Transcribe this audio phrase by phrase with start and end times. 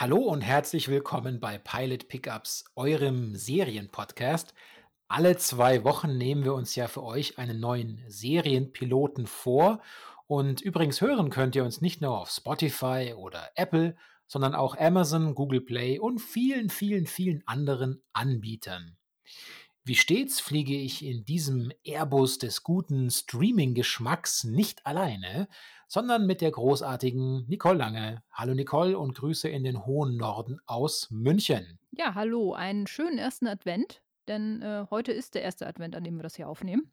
[0.00, 4.54] Hallo und herzlich willkommen bei Pilot Pickups, eurem Serienpodcast.
[5.08, 9.82] Alle zwei Wochen nehmen wir uns ja für euch einen neuen Serienpiloten vor.
[10.28, 13.96] Und übrigens hören könnt ihr uns nicht nur auf Spotify oder Apple,
[14.28, 18.96] sondern auch Amazon, Google Play und vielen, vielen, vielen anderen Anbietern.
[19.82, 25.48] Wie stets fliege ich in diesem Airbus des guten Streaming-Geschmacks nicht alleine,
[25.88, 28.22] sondern mit der großartigen Nicole Lange.
[28.30, 31.78] Hallo Nicole und Grüße in den hohen Norden aus München.
[31.90, 36.16] Ja, hallo, einen schönen ersten Advent, denn äh, heute ist der erste Advent, an dem
[36.16, 36.92] wir das hier aufnehmen.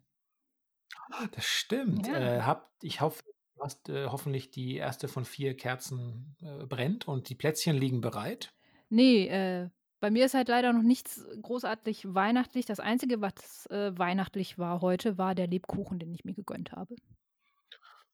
[1.33, 2.07] Das stimmt.
[2.07, 2.37] Ja.
[2.37, 3.21] Äh, habt, ich hoffe,
[3.55, 7.99] du hast äh, hoffentlich die erste von vier Kerzen äh, brennt und die Plätzchen liegen
[7.99, 8.53] bereit.
[8.89, 12.65] Nee, äh, bei mir ist halt leider noch nichts großartig weihnachtlich.
[12.65, 16.95] Das Einzige, was äh, weihnachtlich war heute, war der Lebkuchen, den ich mir gegönnt habe.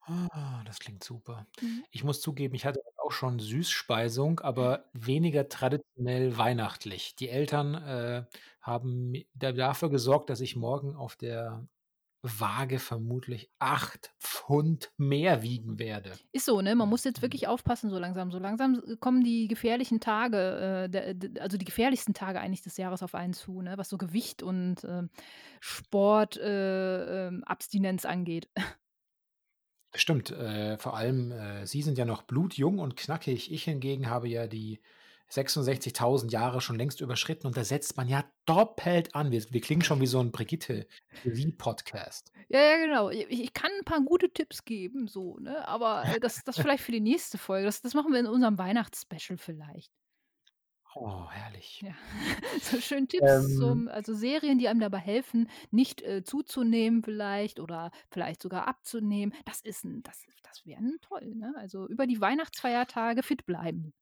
[0.04, 1.46] Ah, das klingt super.
[1.62, 1.86] Mhm.
[1.92, 7.16] Ich muss zugeben, ich hatte auch schon Süßspeisung, aber weniger traditionell weihnachtlich.
[7.16, 8.26] Die Eltern äh,
[8.62, 11.68] haben dafür gesorgt, dass ich morgen auf der
[12.24, 16.20] Waage vermutlich acht Pfund mehr wiegen werde.
[16.34, 16.76] Ist so, ne?
[16.76, 18.32] Man muss jetzt wirklich aufpassen, so langsam.
[18.32, 22.78] So langsam äh, kommen die gefährlichen Tage, äh, der, also die gefährlichsten Tage eigentlich des
[22.78, 23.78] Jahres auf einen zu, ne?
[23.78, 25.22] Was so Gewicht und ähm, äh,
[25.60, 28.50] Sportabstinenz angeht.
[29.94, 33.52] Stimmt, äh, vor allem, äh, Sie sind ja noch blutjung und knackig.
[33.52, 34.80] Ich hingegen habe ja die
[35.32, 39.32] 66.000 Jahre schon längst überschritten und da setzt man ja doppelt an.
[39.32, 40.88] Wir, wir klingen schon wie so ein Brigitte
[41.24, 42.32] wie Podcast.
[42.50, 43.10] Ja, ja, genau.
[43.10, 45.68] Ich, ich, kann ein paar gute Tipps geben, so, ne?
[45.68, 47.66] Aber äh, das, das vielleicht für die nächste Folge.
[47.66, 49.92] Das, das machen wir in unserem Weihnachtsspecial vielleicht.
[50.94, 51.82] Oh, herrlich.
[51.82, 51.94] Ja.
[52.62, 57.60] so schön Tipps ähm, zum, also Serien, die einem dabei helfen, nicht äh, zuzunehmen vielleicht
[57.60, 59.34] oder vielleicht sogar abzunehmen.
[59.46, 61.54] Das ist ein, das, das wäre toll, ne?
[61.58, 63.94] Also über die Weihnachtsfeiertage fit bleiben.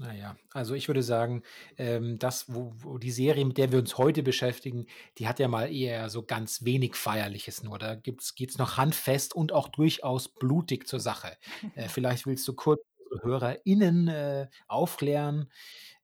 [0.00, 1.42] Naja, also ich würde sagen,
[1.76, 4.86] ähm, das, wo, wo die Serie, mit der wir uns heute beschäftigen,
[5.18, 7.78] die hat ja mal eher so ganz wenig Feierliches nur.
[7.78, 11.36] Da geht es noch handfest und auch durchaus blutig zur Sache.
[11.74, 12.80] Äh, vielleicht willst du kurz
[13.22, 15.48] HörerInnen äh, aufklären,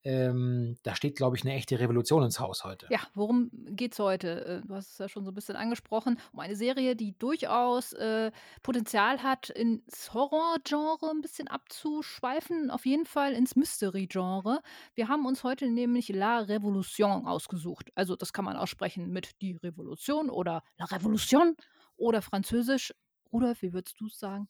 [0.06, 2.86] ähm, da steht, glaube ich, eine echte Revolution ins Haus heute.
[2.90, 4.44] Ja, worum geht es heute?
[4.44, 6.20] Äh, du hast es ja schon so ein bisschen angesprochen.
[6.32, 8.30] Um eine Serie, die durchaus äh,
[8.62, 12.70] Potenzial hat, ins Horror-Genre ein bisschen abzuschweifen.
[12.70, 14.62] Auf jeden Fall ins Mystery-Genre.
[14.94, 17.90] Wir haben uns heute nämlich La Revolution ausgesucht.
[17.96, 21.56] Also, das kann man aussprechen mit Die Revolution oder La Revolution
[21.96, 22.94] oder Französisch.
[23.32, 24.48] Rudolf, wie würdest du es sagen?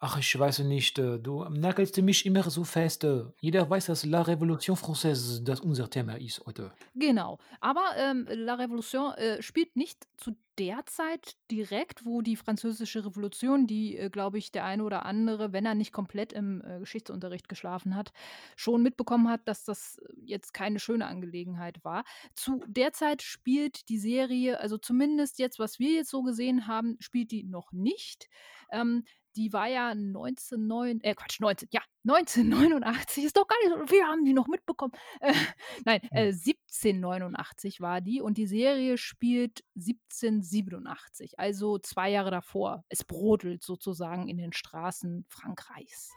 [0.00, 3.04] Ach, ich weiß nicht, äh, du nagelst mich immer so fest.
[3.04, 3.24] Äh.
[3.40, 6.72] Jeder weiß, dass La Révolution Française das unser Thema ist heute.
[6.94, 7.38] Genau.
[7.60, 13.66] Aber ähm, La Révolution äh, spielt nicht zu der Zeit direkt, wo die Französische Revolution,
[13.66, 17.48] die, äh, glaube ich, der eine oder andere, wenn er nicht komplett im äh, Geschichtsunterricht
[17.48, 18.12] geschlafen hat,
[18.56, 22.04] schon mitbekommen hat, dass das jetzt keine schöne Angelegenheit war.
[22.34, 26.96] Zu der Zeit spielt die Serie, also zumindest jetzt, was wir jetzt so gesehen haben,
[27.00, 28.28] spielt die noch nicht.
[28.70, 29.04] Ähm,
[29.36, 34.06] die war ja 1909, äh Quatsch, 19, ja, 1989, ist doch gar nicht so, wir
[34.06, 34.92] haben die noch mitbekommen.
[35.20, 35.34] Äh,
[35.84, 42.84] nein, äh, 1789 war die und die Serie spielt 1787, also zwei Jahre davor.
[42.88, 46.12] Es brodelt sozusagen in den Straßen Frankreichs.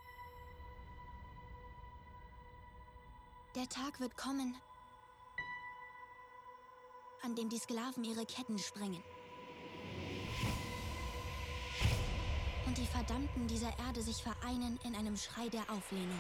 [3.56, 4.56] Der Tag wird kommen,
[7.24, 9.04] an dem die Sklaven ihre Ketten sprengen.
[12.78, 16.20] Und die Verdammten dieser Erde sich vereinen in einem Schrei der Auflehnung.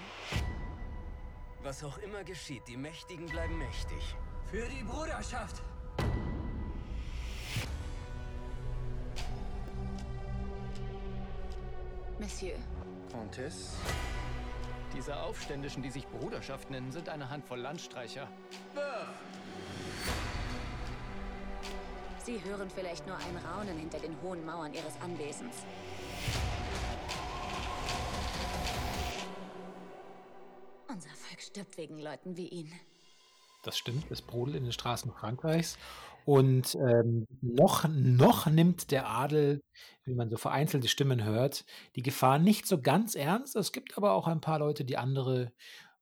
[1.64, 4.16] Was auch immer geschieht, die Mächtigen bleiben mächtig.
[4.50, 5.62] Für die Bruderschaft!
[12.20, 12.56] Monsieur.
[13.12, 13.78] Comtesse?
[14.96, 18.28] Diese Aufständischen, die sich Bruderschaft nennen, sind eine Handvoll Landstreicher.
[18.74, 19.08] Wirf!
[22.24, 25.64] Sie hören vielleicht nur ein Raunen hinter den hohen Mauern Ihres Anwesens.
[31.48, 32.72] Stirbt wegen Leuten wie ihn.
[33.64, 35.78] Das stimmt, es brodelt in den Straßen Frankreichs.
[36.26, 39.62] Und ähm, noch, noch nimmt der Adel,
[40.04, 41.66] wie man so vereinzelte Stimmen hört,
[41.96, 43.56] die Gefahr nicht so ganz ernst.
[43.56, 45.54] Es gibt aber auch ein paar Leute, die andere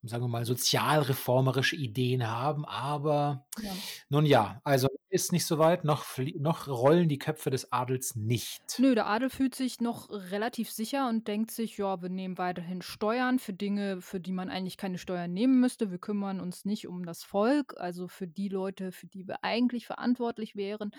[0.07, 2.65] sagen wir mal, sozialreformerische Ideen haben.
[2.65, 3.71] Aber ja.
[4.09, 6.05] nun ja, also ist nicht so weit, noch,
[6.37, 8.61] noch rollen die Köpfe des Adels nicht.
[8.77, 12.81] Nö, der Adel fühlt sich noch relativ sicher und denkt sich, ja, wir nehmen weiterhin
[12.81, 15.89] Steuern für Dinge, für die man eigentlich keine Steuern nehmen müsste.
[15.89, 19.87] Wir kümmern uns nicht um das Volk, also für die Leute, für die wir eigentlich
[19.87, 20.91] verantwortlich wären.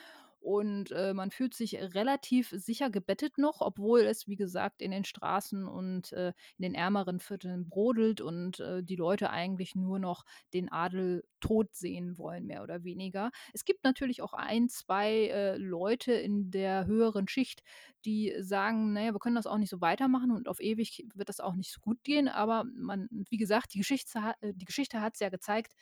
[0.47, 5.05] Und äh, man fühlt sich relativ sicher gebettet noch, obwohl es, wie gesagt, in den
[5.05, 10.25] Straßen und äh, in den ärmeren Vierteln brodelt und äh, die Leute eigentlich nur noch
[10.55, 13.33] den Adel tot sehen wollen, mehr oder weniger.
[13.55, 17.65] Es gibt natürlich auch ein, zwei äh, Leute in der höheren Schicht,
[18.05, 21.41] die sagen, naja, wir können das auch nicht so weitermachen und auf ewig wird das
[21.41, 25.15] auch nicht so gut gehen, aber man, wie gesagt, die Geschichte, äh, die Geschichte hat
[25.15, 25.75] es ja gezeigt,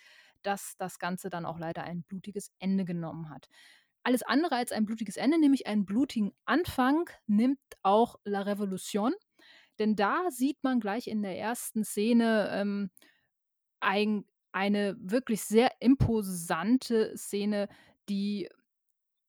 [0.43, 3.49] dass das Ganze dann auch leider ein blutiges Ende genommen hat.
[4.05, 9.15] Alles andere als ein blutiges Ende, nämlich einen blutigen Anfang, nimmt auch La Revolution.
[9.79, 12.91] Denn da sieht man gleich in der ersten Szene ähm,
[13.81, 17.69] ein, eine wirklich sehr imposante Szene,
[18.09, 18.49] die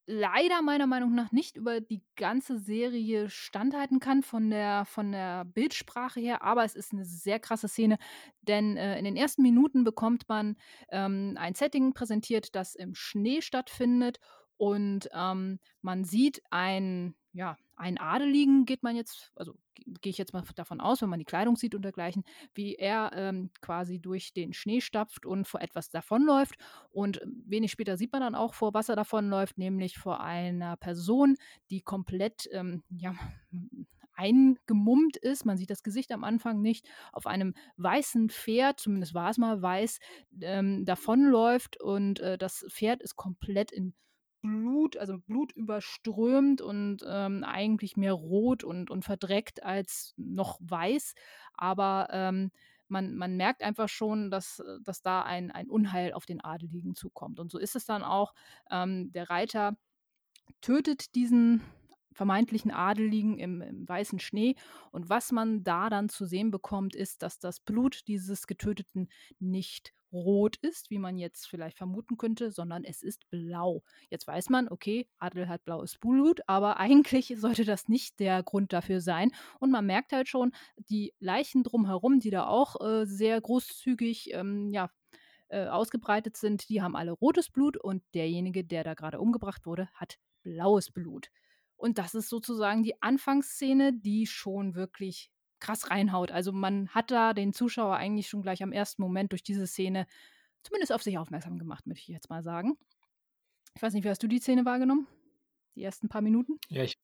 [0.07, 5.45] leider meiner Meinung nach nicht über die ganze Serie standhalten kann von der, von der
[5.45, 7.98] Bildsprache her, aber es ist eine sehr krasse Szene,
[8.42, 10.57] denn äh, in den ersten Minuten bekommt man
[10.89, 14.19] ähm, ein Setting präsentiert, das im Schnee stattfindet
[14.57, 19.53] und ähm, man sieht ein, ja, einen Adeligen, geht man jetzt, also
[20.01, 22.23] gehe ich jetzt mal davon aus, wenn man die Kleidung sieht und dergleichen,
[22.53, 26.55] wie er ähm, quasi durch den Schnee stapft und vor etwas davonläuft.
[26.91, 30.77] Und ähm, wenig später sieht man dann auch, vor was er davonläuft, nämlich vor einer
[30.77, 31.35] Person,
[31.69, 33.15] die komplett ähm, ja,
[34.13, 35.45] eingemummt ist.
[35.45, 36.87] Man sieht das Gesicht am Anfang nicht.
[37.11, 39.99] Auf einem weißen Pferd, zumindest war es mal weiß,
[40.41, 43.93] ähm, davonläuft und äh, das Pferd ist komplett in
[44.45, 51.15] Blut, also Blut überströmt und ähm, eigentlich mehr rot und, und verdreckt als noch weiß.
[51.53, 52.51] Aber ähm,
[52.88, 57.39] man, man merkt einfach schon, dass, dass da ein, ein Unheil auf den Adeligen zukommt.
[57.39, 58.33] Und so ist es dann auch.
[58.69, 59.77] Ähm, der Reiter
[60.62, 61.62] tötet diesen
[62.15, 64.56] vermeintlichen Adeligen im, im, weißen Schnee.
[64.91, 69.09] Und was man da dann zu sehen bekommt, ist, dass das Blut dieses Getöteten
[69.39, 73.83] nicht rot ist, wie man jetzt vielleicht vermuten könnte, sondern es ist blau.
[74.09, 78.73] Jetzt weiß man, okay, Adel hat blaues Blut, aber eigentlich sollte das nicht der Grund
[78.73, 79.31] dafür sein.
[79.59, 84.71] Und man merkt halt schon, die Leichen drumherum, die da auch äh, sehr großzügig ähm,
[84.73, 84.89] ja,
[85.50, 89.89] äh, ausgebreitet sind, die haben alle rotes Blut und derjenige, der da gerade umgebracht wurde,
[89.94, 91.29] hat blaues Blut.
[91.75, 95.29] Und das ist sozusagen die Anfangsszene, die schon wirklich
[95.65, 96.31] krass reinhaut.
[96.31, 100.06] Also man hat da den Zuschauer eigentlich schon gleich am ersten Moment durch diese Szene
[100.62, 102.77] zumindest auf sich aufmerksam gemacht, möchte ich jetzt mal sagen.
[103.75, 105.07] Ich weiß nicht, wie hast du die Szene wahrgenommen?
[105.75, 106.59] Die ersten paar Minuten?
[106.69, 106.97] Ja, ich,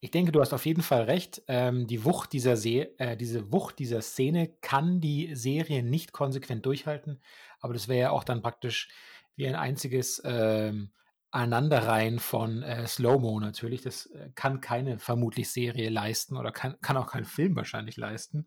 [0.00, 1.42] ich denke, du hast auf jeden Fall recht.
[1.48, 6.64] Ähm, die Wucht dieser Se äh, diese Wucht dieser Szene kann die Serie nicht konsequent
[6.64, 7.20] durchhalten,
[7.60, 8.88] aber das wäre ja auch dann praktisch
[9.34, 10.92] wie ein einziges ähm,
[11.30, 13.82] Aneinanderreihen von äh, Slow-Mo natürlich.
[13.82, 18.46] Das äh, kann keine vermutlich Serie leisten oder kann, kann auch kein Film wahrscheinlich leisten.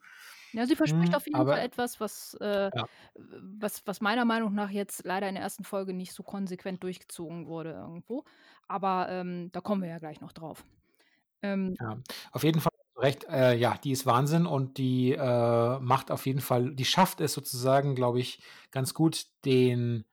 [0.54, 2.86] Ja, sie verspricht hm, auf jeden aber, Fall etwas, was, äh, ja.
[3.16, 7.48] was, was meiner Meinung nach jetzt leider in der ersten Folge nicht so konsequent durchgezogen
[7.48, 8.25] wurde irgendwo.
[8.68, 10.66] Aber ähm, da kommen wir ja gleich noch drauf.
[11.42, 11.98] Ähm, ja,
[12.31, 13.25] auf jeden Fall recht.
[13.30, 17.34] Äh, ja, die ist Wahnsinn und die äh, macht auf jeden Fall, die schafft es
[17.34, 18.42] sozusagen, glaube ich,
[18.72, 20.06] ganz gut, den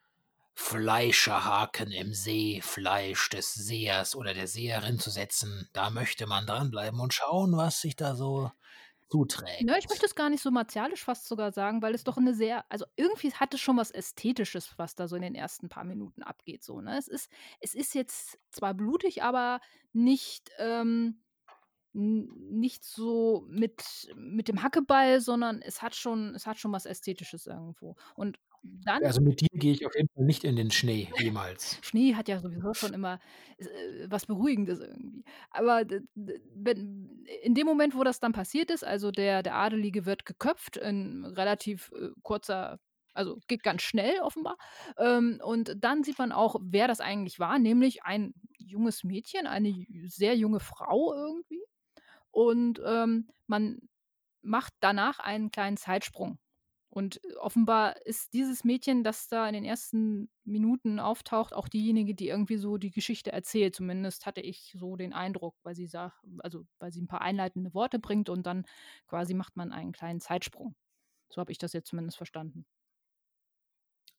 [0.61, 5.71] Fleischerhaken im See, Fleisch des Sehers oder der Seherin zu setzen.
[5.73, 8.51] Da möchte man dranbleiben und schauen, was sich da so
[9.09, 9.63] zuträgt.
[9.63, 12.35] Ne, ich möchte es gar nicht so martialisch fast sogar sagen, weil es doch eine
[12.35, 15.85] sehr, also irgendwie hat es schon was Ästhetisches, was da so in den ersten paar
[15.85, 16.65] Minuten abgeht.
[16.65, 16.99] So, ne?
[16.99, 19.61] es, ist, es ist jetzt zwar blutig, aber
[19.93, 21.23] nicht, ähm,
[21.93, 27.47] nicht so mit, mit dem Hackeball, sondern es hat schon, es hat schon was Ästhetisches
[27.47, 27.97] irgendwo.
[28.17, 31.79] Und dann Also mit dir gehe ich auf jeden Fall nicht in den Schnee, jemals.
[31.83, 33.21] Schnee hat ja sowieso schon immer
[33.59, 33.67] äh,
[34.09, 35.25] was Beruhigendes irgendwie.
[35.51, 35.85] Aber
[36.15, 40.77] wenn, in dem Moment, wo das dann passiert ist, also der, der Adelige wird geköpft
[40.77, 42.79] in relativ äh, kurzer,
[43.15, 44.57] also geht ganz schnell offenbar.
[44.99, 49.75] Ähm, und dann sieht man auch, wer das eigentlich war, nämlich ein junges Mädchen, eine
[50.07, 51.63] sehr junge Frau irgendwie.
[52.31, 53.79] Und ähm, man
[54.43, 56.39] macht danach einen kleinen Zeitsprung
[56.99, 62.13] und äh, offenbar ist dieses Mädchen, das da in den ersten Minuten auftaucht, auch diejenige,
[62.13, 63.77] die irgendwie so die Geschichte erzählt.
[63.77, 67.73] Zumindest hatte ich so den Eindruck, weil sie sagt, also weil sie ein paar einleitende
[67.73, 68.67] Worte bringt und dann
[69.07, 70.75] quasi macht man einen kleinen Zeitsprung.
[71.29, 72.67] So habe ich das jetzt zumindest verstanden.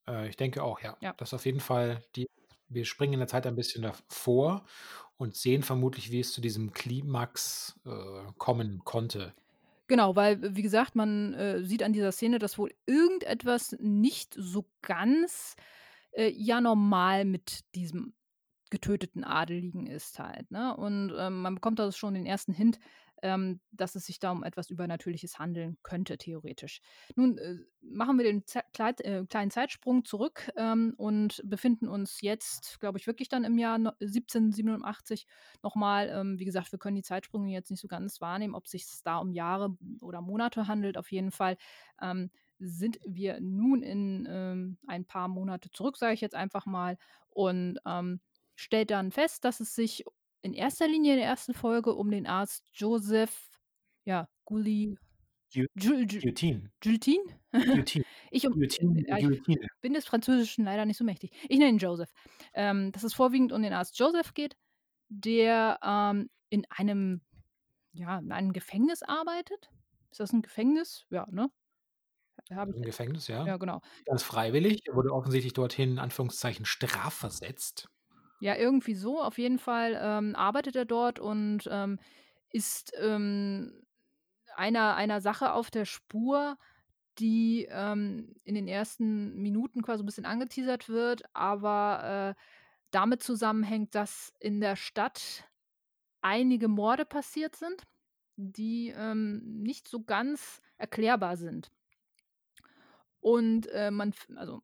[0.07, 0.95] Äh, ich denke auch, ja.
[1.01, 1.13] ja.
[1.17, 2.27] Das auf jeden Fall die.
[2.71, 4.63] Wir springen in der Zeit ein bisschen davor
[5.17, 9.33] und sehen vermutlich, wie es zu diesem Klimax äh, kommen konnte.
[9.89, 14.69] Genau, weil, wie gesagt, man äh, sieht an dieser Szene, dass wohl irgendetwas nicht so
[14.84, 15.55] ganz
[16.12, 18.13] äh, ja normal mit diesem
[18.69, 20.51] getöteten Adeligen ist halt.
[20.51, 20.77] Ne?
[20.77, 22.77] Und ähm, man bekommt da schon den ersten Hint,
[23.21, 26.81] ähm, dass es sich da um etwas Übernatürliches handeln könnte, theoretisch.
[27.15, 32.79] Nun äh, machen wir den Ze äh, kleinen Zeitsprung zurück ähm, und befinden uns jetzt,
[32.79, 35.27] glaube ich, wirklich dann im Jahr 1787
[35.63, 36.09] nochmal.
[36.09, 38.85] Ähm, wie gesagt, wir können die Zeitsprünge jetzt nicht so ganz wahrnehmen, ob es sich
[39.03, 40.97] da um Jahre oder Monate handelt.
[40.97, 41.57] Auf jeden Fall
[42.01, 46.97] ähm, sind wir nun in ähm, ein paar Monate zurück, sage ich jetzt einfach mal,
[47.29, 48.19] und ähm,
[48.55, 50.03] stellt dann fest, dass es sich
[50.41, 53.60] in erster Linie in der ersten Folge um den Arzt Joseph,
[54.05, 54.98] ja, Gulli.
[55.51, 56.72] Guillotine.
[56.81, 57.24] Guillotine?
[58.31, 59.67] Ich, um, ich Guillotine.
[59.81, 61.31] bin des Französischen leider nicht so mächtig.
[61.50, 62.12] Ich nenne ihn Joseph.
[62.53, 64.55] Ähm, dass es vorwiegend um den Arzt Joseph geht,
[65.08, 67.22] der ähm, in einem,
[67.91, 69.72] ja, in einem Gefängnis arbeitet.
[70.12, 71.08] Ist das ein Gefängnis?
[71.10, 71.50] Ja, ne?
[72.51, 72.84] Habe Im.
[72.84, 73.46] Gefängnis, ja.
[73.46, 73.81] Ja, genau.
[74.05, 74.81] Ganz freiwillig.
[74.86, 77.89] Er wurde offensichtlich dorthin, in Anführungszeichen, strafversetzt.
[78.39, 79.22] Ja, irgendwie so.
[79.22, 82.00] Auf jeden Fall ähm, arbeitet er dort und ähm,
[82.51, 83.84] ist ähm,
[84.55, 86.58] einer, einer Sache auf der Spur,
[87.19, 92.41] die ähm, in den ersten Minuten quasi ein bisschen angeteasert wird, aber äh,
[92.91, 95.46] damit zusammenhängt, dass in der Stadt
[96.22, 97.84] einige Morde passiert sind,
[98.38, 101.72] die ähm, nicht so ganz erklärbar sind.
[103.22, 104.62] Und äh, man, also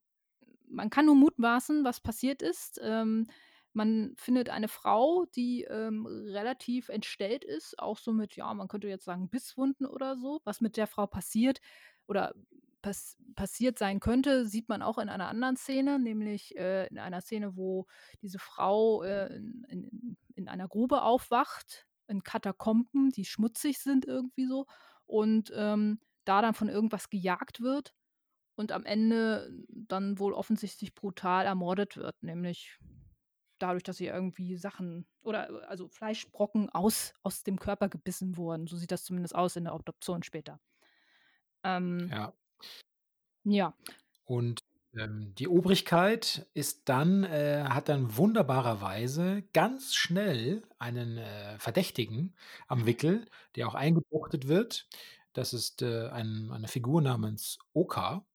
[0.68, 2.80] man kann nur mutmaßen, was passiert ist.
[2.84, 3.28] Ähm,
[3.76, 8.88] man findet eine Frau, die ähm, relativ entstellt ist, auch so mit, ja, man könnte
[8.88, 10.42] jetzt sagen, Bisswunden oder so.
[10.46, 11.60] Was mit der Frau passiert
[12.08, 12.34] oder
[12.82, 17.20] pass passiert sein könnte, sieht man auch in einer anderen Szene, nämlich äh, in einer
[17.20, 17.86] Szene, wo
[18.22, 24.46] diese Frau äh, in, in, in einer Grube aufwacht, in Katakomben, die schmutzig sind irgendwie
[24.46, 24.68] so,
[25.06, 27.94] und ähm, da dann von irgendwas gejagt wird
[28.56, 32.80] und am Ende dann wohl offensichtlich brutal ermordet wird, nämlich
[33.60, 38.68] dadurch, dass sie irgendwie Sachen oder äh, also Fleischbrocken aus, aus dem Körper gebissen wurden.
[38.68, 40.60] So sieht das zumindest aus in der Obduktion später.
[41.64, 42.34] Ähm, Ja.
[43.44, 43.76] ja,
[44.26, 44.60] Und
[44.98, 52.36] ähm, die Obrigkeit ist dann, äh, hat dann wunderbarerweise ganz schnell einen äh, Verdächtigen
[52.68, 54.88] am Wickel, der auch eingebuchtet wird.
[55.34, 58.26] Das ist äh, ein, eine Figur namens Oka.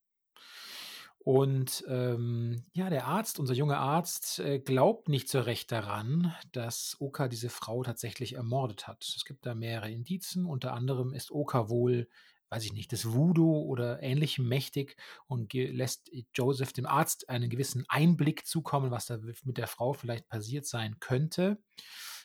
[1.22, 6.96] Und ähm, ja, der Arzt, unser junger Arzt, äh, glaubt nicht so recht daran, dass
[6.98, 9.04] Oka diese Frau tatsächlich ermordet hat.
[9.04, 10.46] Es gibt da mehrere Indizien.
[10.46, 12.08] Unter anderem ist Oka wohl,
[12.48, 14.96] weiß ich nicht, des Voodoo oder ähnlichem mächtig
[15.26, 20.26] und lässt Joseph dem Arzt einen gewissen Einblick zukommen, was da mit der Frau vielleicht
[20.26, 21.58] passiert sein könnte.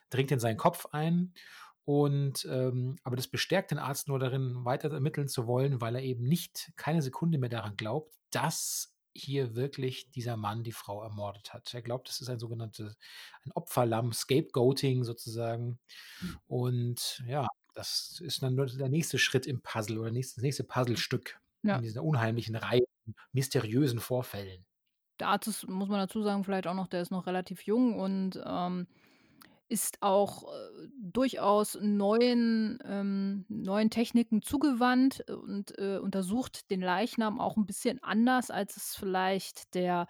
[0.09, 1.33] Dringt in seinen Kopf ein.
[1.85, 6.01] Und ähm, aber das bestärkt den Arzt nur darin, weiter ermitteln zu wollen, weil er
[6.03, 11.53] eben nicht keine Sekunde mehr daran glaubt, dass hier wirklich dieser Mann die Frau ermordet
[11.53, 11.73] hat.
[11.73, 12.97] Er glaubt, es ist ein sogenanntes
[13.45, 15.79] ein Opferlamm, Scapegoating sozusagen.
[16.47, 20.63] Und ja, das ist dann nur der nächste Schritt im Puzzle oder nächstes, das nächste
[20.63, 21.77] Puzzlestück Ja.
[21.77, 24.65] in dieser unheimlichen Reihe von mysteriösen Vorfällen.
[25.19, 27.97] der Arzt ist, muss man dazu sagen, vielleicht auch noch, der ist noch relativ jung
[27.99, 28.87] und ähm,
[29.67, 37.57] ist auch äh, durchaus neuen, ähm, neuen Techniken zugewandt und äh, untersucht den Leichnam auch
[37.57, 40.07] ein bisschen anders, als es vielleicht der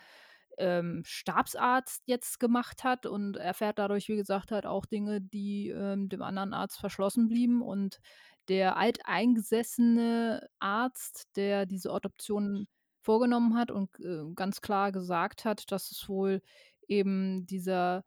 [0.58, 6.10] ähm, Stabsarzt jetzt gemacht hat und erfährt dadurch, wie gesagt, halt auch Dinge, die ähm,
[6.10, 7.62] dem anderen Arzt verschlossen blieben.
[7.62, 8.00] Und
[8.48, 12.68] der alteingesessene Arzt, der diese Autoption
[13.02, 16.42] vorgenommen hat und äh, ganz klar gesagt hat, dass es wohl
[16.88, 18.04] eben dieser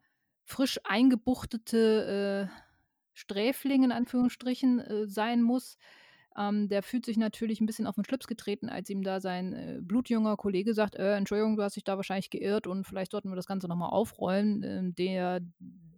[0.49, 2.59] frisch eingebuchtete äh,
[3.13, 5.77] Sträfling in Anführungsstrichen äh, sein muss.
[6.37, 9.53] Ähm, der fühlt sich natürlich ein bisschen auf den Schlips getreten, als ihm da sein
[9.53, 13.29] äh, blutjunger Kollege sagt, äh, Entschuldigung, du hast dich da wahrscheinlich geirrt und vielleicht sollten
[13.29, 14.63] wir das Ganze nochmal aufrollen.
[14.63, 15.41] Ähm, der,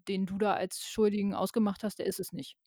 [0.08, 2.58] den du da als Schuldigen ausgemacht hast, der ist es nicht.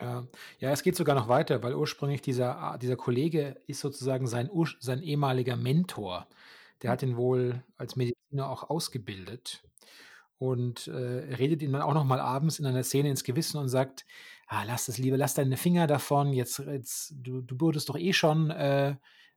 [0.00, 0.26] Ja.
[0.60, 5.56] es geht sogar noch weiter, weil ursprünglich dieser, dieser Kollege ist sozusagen sein, sein ehemaliger
[5.56, 6.26] Mentor.
[6.80, 9.62] Der hat ihn wohl als Mediziner auch ausgebildet
[10.40, 13.68] und äh, redet ihm dann auch noch mal abends in einer Szene ins Gewissen und
[13.68, 14.06] sagt,
[14.46, 18.14] ah, lass das lieber, lass deine Finger davon, jetzt, jetzt du, du wurdest doch eh
[18.14, 18.96] schon äh,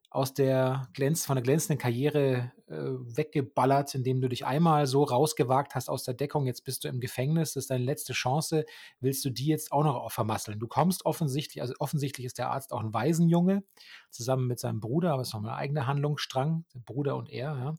[0.09, 5.75] aus der glänz, von der glänzenden Karriere äh, weggeballert, indem du dich einmal so rausgewagt
[5.75, 8.63] hast aus der Deckung, jetzt bist du im Gefängnis, das ist deine letzte Chance,
[9.01, 10.57] willst du die jetzt auch noch vermasseln?
[10.57, 13.63] Du kommst offensichtlich, also offensichtlich ist der Arzt auch ein Waisenjunge,
[14.09, 17.57] zusammen mit seinem Bruder, aber es ist nochmal ein eigener Handlungsstrang, der Bruder und er,
[17.57, 17.77] ja.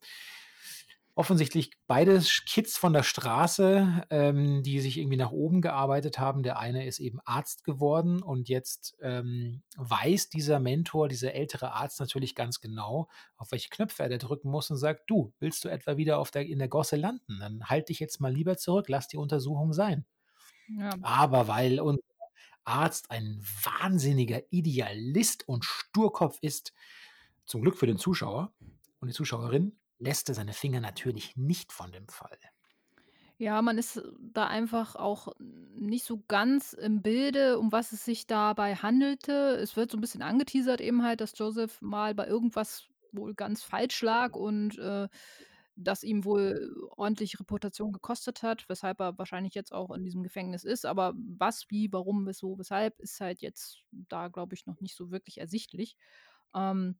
[1.16, 6.42] Offensichtlich beide Kids von der Straße, ähm, die sich irgendwie nach oben gearbeitet haben.
[6.42, 12.00] Der eine ist eben Arzt geworden und jetzt ähm, weiß dieser Mentor, dieser ältere Arzt
[12.00, 15.68] natürlich ganz genau, auf welche Knöpfe er da drücken muss und sagt, du, willst du
[15.68, 17.38] etwa wieder auf der, in der Gosse landen?
[17.38, 20.04] Dann halt dich jetzt mal lieber zurück, lass die Untersuchung sein.
[20.66, 20.90] Ja.
[21.02, 22.02] Aber weil unser
[22.64, 26.72] Arzt ein wahnsinniger Idealist und Sturkopf ist,
[27.46, 28.52] zum Glück für den Zuschauer
[29.00, 32.38] und die Zuschauerin, lässt er seine Finger natürlich nicht von dem Fall.
[33.36, 38.26] Ja, man ist da einfach auch nicht so ganz im Bilde, um was es sich
[38.28, 39.56] dabei handelte.
[39.60, 43.62] Es wird so ein bisschen angeteasert eben halt, dass Joseph mal bei irgendwas wohl ganz
[43.62, 45.08] falsch lag und, äh,
[45.76, 50.62] das ihm wohl ordentlich Reputation gekostet hat, weshalb er wahrscheinlich jetzt auch in diesem Gefängnis
[50.64, 50.86] ist.
[50.86, 55.10] Aber was, wie, warum, wieso, weshalb, ist halt jetzt da, glaube ich, noch nicht so
[55.10, 55.96] wirklich ersichtlich.
[56.54, 56.96] Ähm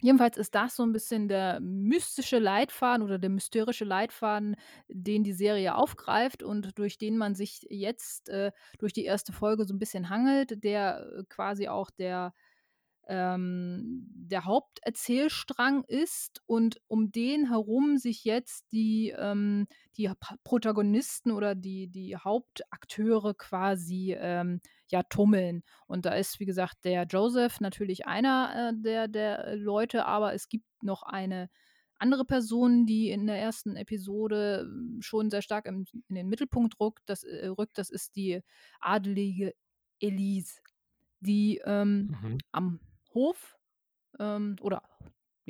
[0.00, 4.56] Jedenfalls ist das so ein bisschen der mystische Leitfaden oder der mysterische Leitfaden,
[4.88, 9.64] den die Serie aufgreift und durch den man sich jetzt, äh, durch die erste Folge
[9.64, 12.32] so ein bisschen hangelt, der, äh, quasi auch der
[13.08, 19.66] ähm, der Haupterzählstrang ist und um den herum sich jetzt die, ähm,
[19.96, 20.10] die
[20.44, 25.62] Protagonisten oder die, die Hauptakteure quasi ähm, ja tummeln.
[25.86, 30.48] Und da ist, wie gesagt, der Joseph natürlich einer äh, der, der Leute, aber es
[30.48, 31.48] gibt noch eine
[31.98, 36.80] andere Person, die in der ersten Episode ähm, schon sehr stark im, in den Mittelpunkt
[36.80, 37.02] rückt.
[37.06, 38.40] Das, äh, rückt, das ist die
[38.80, 39.54] adelige
[40.00, 40.60] Elise,
[41.20, 42.38] die ähm, mhm.
[42.52, 42.80] am
[43.12, 43.58] Hof
[44.18, 44.82] ähm, oder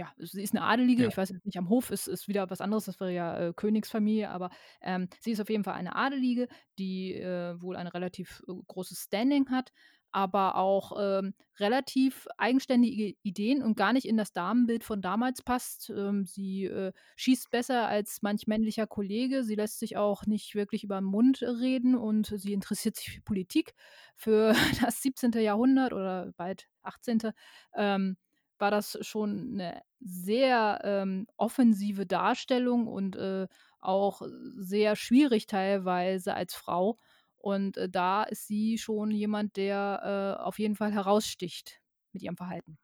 [0.00, 1.09] ja, sie ist eine Adelige, ja.
[1.11, 3.52] ich weiß jetzt nicht, am Hof ist, ist wieder was anderes, das wäre ja äh,
[3.52, 4.49] Königsfamilie, aber
[4.80, 8.99] ähm, sie ist auf jeden Fall eine Adelige, die äh, wohl ein relativ äh, großes
[8.99, 9.73] Standing hat,
[10.11, 15.90] aber auch ähm, relativ eigenständige Ideen und gar nicht in das Damenbild von damals passt.
[15.90, 19.45] Ähm, sie äh, schießt besser als manch männlicher Kollege.
[19.45, 23.21] Sie lässt sich auch nicht wirklich über den Mund reden und sie interessiert sich für
[23.21, 23.75] Politik.
[24.16, 25.33] Für das 17.
[25.33, 27.33] Jahrhundert oder bald 18.
[27.76, 28.16] Ähm,
[28.61, 33.47] war das schon eine sehr ähm, offensive Darstellung und äh,
[33.81, 34.23] auch
[34.57, 36.99] sehr schwierig teilweise als Frau.
[37.37, 41.81] Und äh, da ist sie schon jemand, der äh, auf jeden Fall heraussticht
[42.12, 42.79] mit ihrem Verhalten.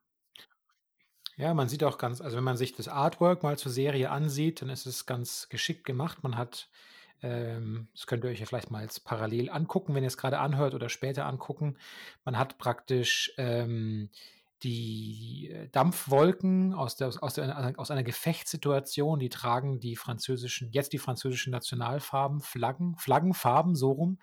[1.37, 4.63] Ja, man sieht auch ganz, also wenn man sich das Artwork mal zur Serie ansieht,
[4.63, 6.23] dann ist es ganz geschickt gemacht.
[6.23, 6.71] Man hat,
[7.23, 10.39] ähm, das könnt ihr euch ja vielleicht mal als parallel angucken, wenn ihr es gerade
[10.39, 11.77] anhört oder später angucken.
[12.25, 14.09] Man hat praktisch ähm,
[14.63, 20.93] die äh, Dampfwolken aus, der, aus, der, aus einer Gefechtssituation, die tragen die französischen, jetzt
[20.93, 24.19] die französischen Nationalfarben, Flaggen, Flaggenfarben, so rum.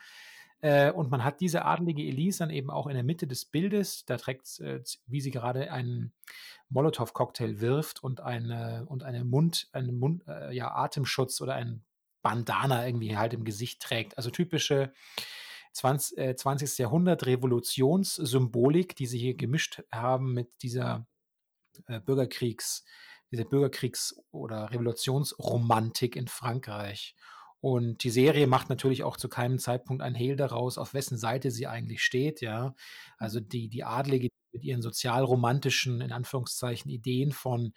[0.62, 4.06] Äh, und man hat diese adlige Elise dann eben auch in der Mitte des Bildes.
[4.06, 6.13] Da trägt, äh, wie sie gerade einen
[6.69, 11.84] Molotow-Cocktail wirft und eine, und eine Mund, einen Mund, äh, ja, Atemschutz oder ein
[12.22, 14.17] Bandana irgendwie halt im Gesicht trägt.
[14.17, 14.93] Also typische
[15.74, 16.78] 20, äh, 20.
[16.80, 21.06] Jahrhundert Revolutionssymbolik, die sie hier gemischt haben mit dieser
[21.88, 22.86] äh, Bürgerkriegs,
[23.32, 27.16] dieser Bürgerkriegs- oder Revolutionsromantik in Frankreich.
[27.60, 31.50] Und die Serie macht natürlich auch zu keinem Zeitpunkt ein Hehl daraus, auf wessen Seite
[31.50, 32.76] sie eigentlich steht, ja.
[33.18, 37.74] Also die, die Adlige, mit ihren sozialromantischen, in Anführungszeichen, Ideen von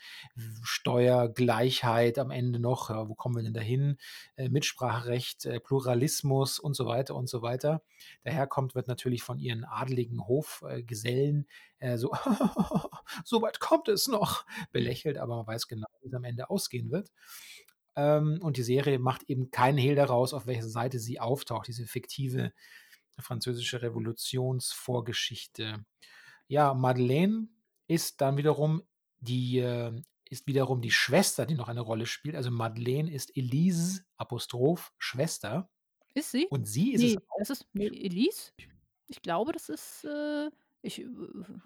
[0.63, 3.97] Steuergleichheit am Ende noch, ja, wo kommen wir denn dahin,
[4.37, 7.83] äh, Mitspracherecht, äh, Pluralismus und so weiter und so weiter.
[8.25, 11.47] Daherkommt, wird natürlich von ihren adeligen Hofgesellen
[11.79, 12.13] äh, so,
[13.25, 16.91] so weit kommt es noch, belächelt, aber man weiß genau, wie es am Ende ausgehen
[16.91, 17.11] wird.
[17.97, 21.87] Ähm, und die Serie macht eben keinen Hehl daraus, auf welcher Seite sie auftaucht, diese
[21.87, 22.53] fiktive
[23.19, 25.85] französische Revolutionsvorgeschichte.
[26.49, 27.49] Ja, Madeleine
[27.87, 28.83] ist dann wiederum
[29.19, 29.93] die äh,
[30.29, 32.35] ist wiederum die Schwester, die noch eine Rolle spielt.
[32.35, 35.71] Also Madeleine ist Elise Apostroph Schwester.
[36.15, 36.47] Ist sie?
[36.51, 37.39] Und sie ist nee, es auch.
[37.39, 38.53] Das ist nee, Elise?
[39.09, 40.51] Ich glaube, das ist äh,
[40.83, 41.07] ich äh,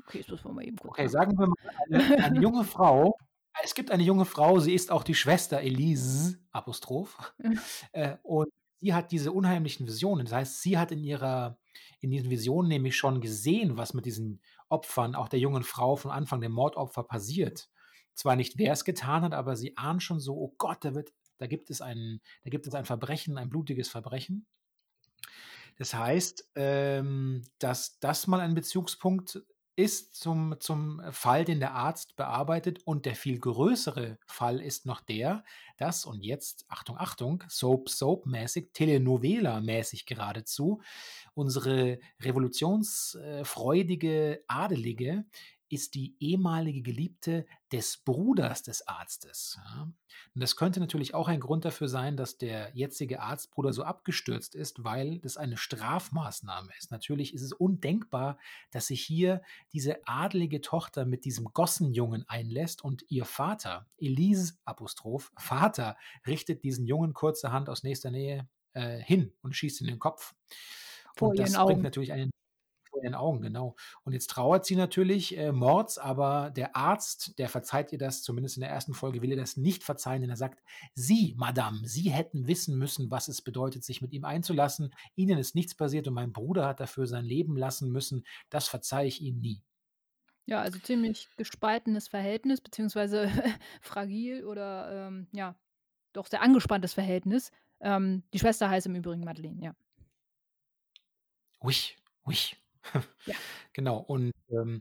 [0.07, 0.91] okay, jetzt müssen wir mal eben kurz.
[0.91, 1.57] Okay, sagen wir mal
[1.91, 3.17] eine, eine junge Frau.
[3.63, 7.35] Es gibt eine junge Frau, sie ist auch die Schwester Elise Apostroph.
[7.93, 10.27] äh, und sie hat diese unheimlichen Visionen.
[10.27, 11.59] Das heißt, sie hat in ihrer
[12.01, 16.11] in diesen Visionen nämlich schon gesehen, was mit diesen Opfern, auch der jungen Frau von
[16.11, 17.69] Anfang, dem Mordopfer, passiert.
[18.15, 21.13] Zwar nicht, wer es getan hat, aber sie ahnt schon so, oh Gott, da, wird,
[21.39, 24.47] da, gibt, es ein, da gibt es ein Verbrechen, ein blutiges Verbrechen.
[25.77, 29.43] Das heißt, ähm, dass das mal ein Bezugspunkt
[29.77, 32.81] ist zum, zum Fall, den der Arzt bearbeitet.
[32.85, 35.45] Und der viel größere Fall ist noch der,
[35.77, 40.81] dass, und jetzt, Achtung, Achtung, Soap-Soap-mäßig, Telenovela-mäßig geradezu,
[41.35, 45.25] unsere revolutionsfreudige Adelige
[45.71, 49.59] ist die ehemalige Geliebte des Bruders des Arztes.
[49.65, 49.83] Ja.
[49.83, 54.55] Und das könnte natürlich auch ein Grund dafür sein, dass der jetzige Arztbruder so abgestürzt
[54.55, 56.91] ist, weil das eine Strafmaßnahme ist.
[56.91, 58.39] Natürlich ist es undenkbar,
[58.73, 65.33] dass sich hier diese adlige Tochter mit diesem Gossenjungen einlässt und ihr Vater, Elise Apostroph,
[65.39, 70.35] Vater, richtet diesen Jungen kurzerhand aus nächster Nähe äh, hin und schießt in den Kopf.
[71.17, 72.31] Vor und das bringt natürlich einen
[72.91, 73.77] vor ihren Augen, genau.
[74.05, 78.57] Und jetzt trauert sie natürlich äh, Mords, aber der Arzt, der verzeiht ihr das, zumindest
[78.57, 80.63] in der ersten Folge will er das nicht verzeihen, denn er sagt,
[80.95, 84.95] Sie, Madame, Sie hätten wissen müssen, was es bedeutet, sich mit ihm einzulassen.
[85.15, 88.25] Ihnen ist nichts passiert und mein Bruder hat dafür sein Leben lassen müssen.
[88.51, 89.63] Das verzeihe ich Ihnen nie.
[90.47, 93.31] Ja, also ziemlich gespaltenes Verhältnis, beziehungsweise
[93.81, 95.55] fragil oder ähm, ja,
[96.13, 97.53] doch sehr angespanntes Verhältnis.
[97.81, 99.75] Ähm, die Schwester heißt im Übrigen Madeleine, ja.
[101.63, 101.75] Ui,
[102.27, 102.37] ui.
[103.27, 103.35] Ja.
[103.73, 103.99] Genau.
[103.99, 104.81] Und ähm,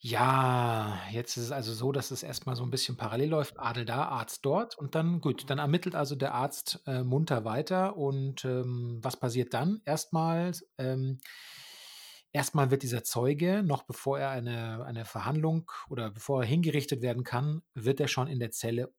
[0.00, 3.58] ja, jetzt ist es also so, dass es erstmal so ein bisschen parallel läuft.
[3.58, 4.76] Adel da, Arzt dort.
[4.76, 7.96] Und dann, gut, dann ermittelt also der Arzt äh, munter weiter.
[7.96, 9.80] Und ähm, was passiert dann?
[9.86, 11.20] Erstmal, ähm,
[12.32, 17.24] erstmal wird dieser Zeuge, noch bevor er eine, eine Verhandlung oder bevor er hingerichtet werden
[17.24, 18.92] kann, wird er schon in der Zelle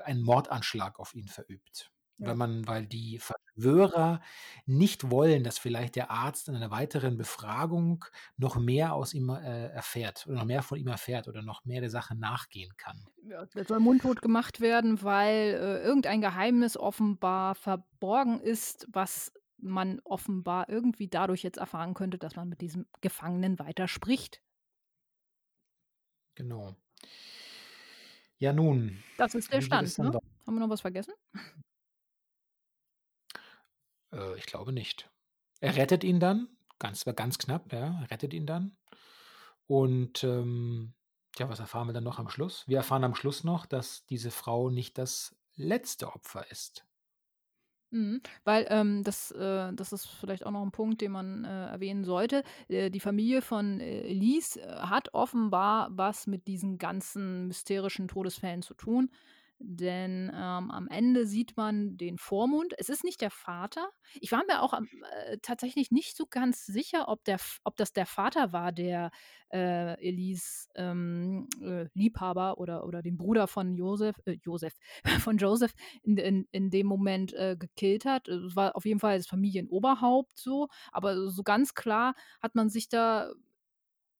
[0.00, 1.91] ein Mordanschlag auf ihn verübt.
[2.18, 2.28] Ja.
[2.28, 4.20] Wenn man, weil die Verschwörer
[4.66, 8.04] nicht wollen, dass vielleicht der Arzt in einer weiteren Befragung
[8.36, 11.80] noch mehr aus ihm äh, erfährt oder noch mehr von ihm erfährt oder noch mehr
[11.80, 13.04] der Sache nachgehen kann.
[13.24, 20.00] Ja, das soll mundtot gemacht werden, weil äh, irgendein Geheimnis offenbar verborgen ist, was man
[20.04, 24.42] offenbar irgendwie dadurch jetzt erfahren könnte, dass man mit diesem Gefangenen weiter spricht.
[26.34, 26.76] Genau.
[28.38, 28.98] Ja, nun.
[29.18, 30.18] Das ist der Stand, ne?
[30.46, 31.14] Haben wir noch was vergessen?
[34.12, 35.10] Äh, ich glaube nicht.
[35.60, 36.48] Er rettet ihn dann,
[36.78, 38.76] ganz, ganz knapp, ja, er rettet ihn dann.
[39.66, 40.94] Und ähm,
[41.38, 42.66] ja, was erfahren wir dann noch am Schluss?
[42.66, 46.84] Wir erfahren am Schluss noch, dass diese Frau nicht das letzte Opfer ist.
[47.90, 51.66] Mhm, weil ähm, das, äh, das ist vielleicht auch noch ein Punkt, den man äh,
[51.66, 52.42] erwähnen sollte.
[52.68, 58.62] Äh, die Familie von äh, Elise äh, hat offenbar was mit diesen ganzen mysterischen Todesfällen
[58.62, 59.10] zu tun.
[59.64, 62.74] Denn ähm, am Ende sieht man den Vormund.
[62.78, 63.88] Es ist nicht der Vater.
[64.20, 68.06] Ich war mir auch äh, tatsächlich nicht so ganz sicher, ob, der, ob das der
[68.06, 69.10] Vater war, der
[69.52, 74.74] äh, Elise ähm, äh, Liebhaber oder, oder den Bruder von Josef, äh, Josef,
[75.20, 78.28] von Joseph in, in, in dem Moment äh, gekillt hat.
[78.28, 82.88] Es war auf jeden Fall das Familienoberhaupt so, aber so ganz klar hat man sich
[82.88, 83.32] da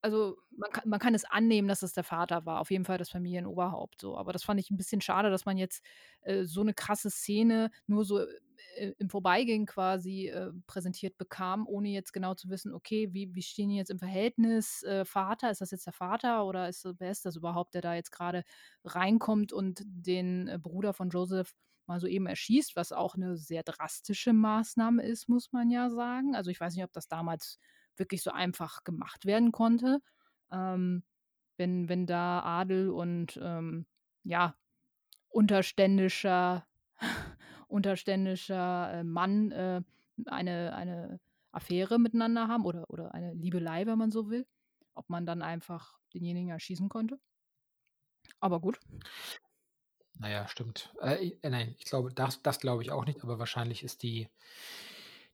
[0.02, 2.98] also man kann, man kann es annehmen, dass es der Vater war, auf jeden Fall
[2.98, 4.16] das Familienoberhaupt so.
[4.16, 5.82] Aber das fand ich ein bisschen schade, dass man jetzt
[6.22, 8.18] äh, so eine krasse Szene nur so
[8.76, 13.42] äh, im Vorbeigehen quasi äh, präsentiert bekam, ohne jetzt genau zu wissen, okay, wie, wie
[13.42, 14.82] stehen die jetzt im Verhältnis?
[14.82, 17.94] Äh, Vater, ist das jetzt der Vater oder ist, wer ist das überhaupt, der da
[17.94, 18.44] jetzt gerade
[18.84, 21.54] reinkommt und den äh, Bruder von Joseph
[21.86, 26.34] mal so eben erschießt, was auch eine sehr drastische Maßnahme ist, muss man ja sagen.
[26.34, 27.58] Also ich weiß nicht, ob das damals
[27.96, 30.00] wirklich so einfach gemacht werden konnte.
[30.50, 31.04] Ähm,
[31.56, 33.86] wenn, wenn da Adel und ähm,
[34.24, 34.56] ja,
[35.28, 36.66] unterständischer,
[37.68, 39.82] unterständischer äh, Mann äh,
[40.26, 41.20] eine, eine
[41.52, 44.46] Affäre miteinander haben oder, oder eine Liebelei, wenn man so will,
[44.94, 47.18] ob man dann einfach denjenigen erschießen konnte.
[48.40, 48.80] Aber gut.
[50.18, 50.94] Naja, stimmt.
[51.00, 54.28] Äh, äh, nein, ich glaube, das, das glaube ich auch nicht, aber wahrscheinlich ist die,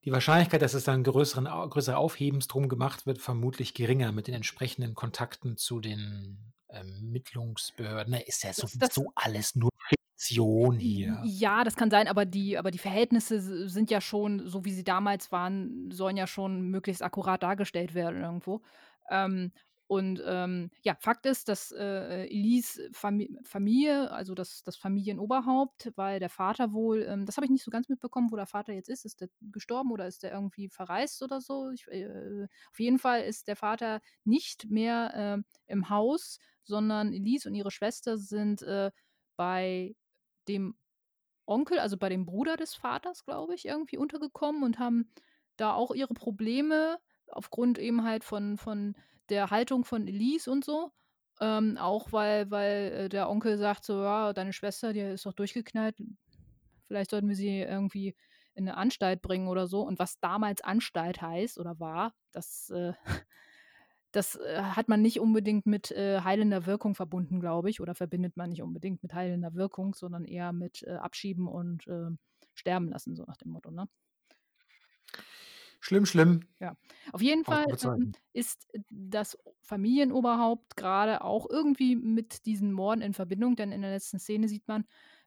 [0.08, 4.34] die Wahrscheinlichkeit, dass es dann größeren, größere Aufhebens drum gemacht wird, vermutlich geringer mit den
[4.34, 8.14] entsprechenden Kontakten zu den Ermittlungsbehörden.
[8.14, 11.20] Ist ja Das- sowieso alles nur Fiktion hier.
[11.24, 14.82] Ja, das kann sein, aber die, aber die Verhältnisse sind ja schon, so wie sie
[14.82, 18.62] damals waren, sollen ja schon möglichst akkurat dargestellt werden irgendwo.
[19.10, 19.52] Ähm,
[19.88, 26.20] und ähm, ja, Fakt ist, dass äh, Elise Fami Familie, also das, das Familienoberhaupt, weil
[26.20, 28.90] der Vater wohl, ähm, das habe ich nicht so ganz mitbekommen, wo der Vater jetzt
[28.90, 29.06] ist.
[29.06, 31.70] Ist der gestorben oder ist der irgendwie verreist oder so?
[31.70, 37.48] Ich, äh, auf jeden Fall ist der Vater nicht mehr äh, im Haus, sondern Elise
[37.48, 38.90] und ihre Schwester sind äh,
[39.36, 39.96] bei
[40.48, 40.76] dem
[41.46, 45.10] Onkel, also bei dem Bruder des Vaters, glaube ich, irgendwie untergekommen und haben
[45.56, 46.98] da auch ihre Probleme
[47.30, 48.94] aufgrund eben halt von, von
[49.30, 50.92] der Haltung von Elise und so.
[51.40, 55.32] Ähm, auch weil, weil äh, der Onkel sagt so, ja, deine Schwester, die ist doch
[55.32, 55.96] durchgeknallt.
[56.86, 58.16] Vielleicht sollten wir sie irgendwie
[58.54, 59.82] in eine Anstalt bringen oder so.
[59.82, 62.92] Und was damals Anstalt heißt oder war, das, äh,
[64.10, 67.80] das äh, hat man nicht unbedingt mit äh, heilender Wirkung verbunden, glaube ich.
[67.80, 72.10] Oder verbindet man nicht unbedingt mit heilender Wirkung, sondern eher mit äh, Abschieben und äh,
[72.54, 73.70] sterben lassen, so nach dem Motto.
[73.70, 73.88] Ne?
[75.80, 76.40] Schlimm, schlimm.
[77.12, 83.54] Auf jeden Fall ähm, ist das Familienoberhaupt gerade auch irgendwie mit diesen Morden in Verbindung,
[83.54, 84.84] denn in der letzten Szene sieht man,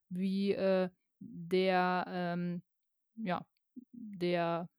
[0.09, 2.61] wie äh, der, ähm,
[3.15, 3.45] ja,
[3.93, 4.69] der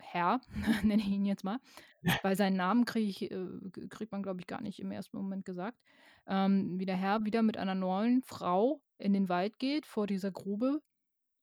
[0.00, 0.40] Herr,
[0.84, 1.58] nenne ich ihn jetzt mal,
[2.22, 3.46] weil seinen Namen krieg ich, äh,
[3.90, 5.78] kriegt man, glaube ich, gar nicht im ersten Moment gesagt,
[6.26, 10.30] ähm, wie der Herr wieder mit einer neuen Frau in den Wald geht vor dieser
[10.30, 10.80] Grube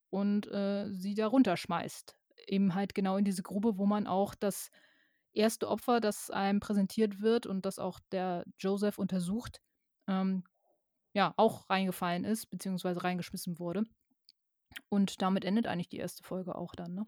[0.10, 2.18] und äh, sie da runterschmeißt.
[2.50, 4.70] Eben halt genau in diese Grube, wo man auch das
[5.34, 9.62] erste Opfer, das einem präsentiert wird und das auch der Joseph untersucht,
[10.08, 10.44] ähm,
[11.16, 13.84] ja, auch reingefallen ist, beziehungsweise reingeschmissen wurde.
[14.90, 17.06] Und damit endet eigentlich die erste Folge auch dann, ne?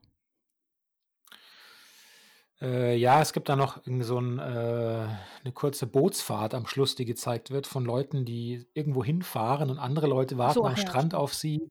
[2.61, 5.07] Äh, ja, es gibt da noch so 'n, äh
[5.43, 10.07] 'ne kurze Bootsfahrt am Schluss, die gezeigt wird von Leuten, die irgendwo hinfahren und andere
[10.07, 11.69] Leute Ach so, warten am ja, Strand auf sie.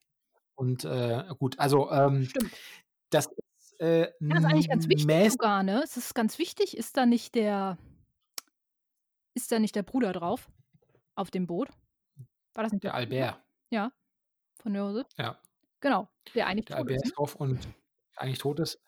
[0.57, 2.33] Und, äh, gut, also, ähm,
[3.11, 3.29] das
[3.80, 5.82] äh, Ja, ist eigentlich ganz wichtig sogar, ne?
[5.84, 6.76] Es ist ganz wichtig.
[6.76, 7.78] Ist da nicht der
[9.34, 10.48] ist da nicht der Bruder drauf
[11.14, 11.68] auf dem Boot?
[12.54, 13.34] War das nicht der Der Bruder?
[13.34, 13.42] Albert.
[13.70, 13.92] Ja,
[14.62, 15.06] von Joseph?
[15.18, 15.38] Ja.
[15.80, 17.10] Genau, der eigentlich Der tot Albert ist, ne?
[17.10, 17.68] ist drauf und
[18.16, 18.80] eigentlich tot ist.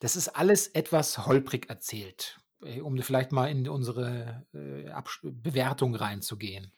[0.00, 4.90] Das ist alles etwas holprig erzählt, äh, um vielleicht mal in unsere, äh,
[5.22, 6.72] Bewertung reinzugehen.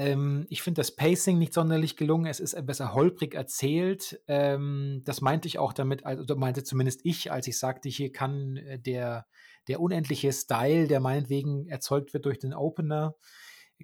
[0.00, 2.24] Ähm, ich finde das Pacing nicht sonderlich gelungen.
[2.24, 4.18] Es ist etwas holprig erzählt.
[4.28, 8.10] Ähm, das meinte ich auch damit al oder meinte zumindest ich, als ich sagte, hier
[8.10, 9.26] kann, äh, der
[9.68, 13.14] der unendliche Style, der meinetwegen erzeugt wird durch den Opener,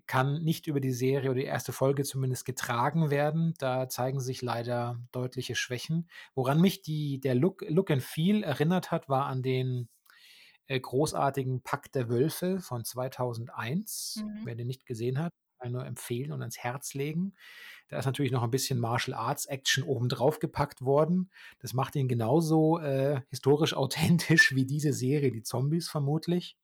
[0.06, 3.52] kann nicht über die Serie oder die erste Folge zumindest getragen werden.
[3.58, 6.08] Da zeigen sich leider deutliche Schwächen.
[6.34, 9.90] Woran mich die der Look Look and Feel erinnert hat, war an den,
[10.66, 14.22] äh, großartigen Pakt der Wölfe von 2001.
[14.24, 14.40] Mhm.
[14.44, 15.34] Wer den nicht gesehen hat,
[15.66, 17.34] kann nur empfehlen und ans Herz legen.
[17.88, 21.30] Da ist natürlich noch ein bisschen Martial Arts Action obendrauf gepackt worden.
[21.58, 26.56] Das macht ihn genauso, äh, historisch authentisch wie diese Serie, die Zombies vermutlich.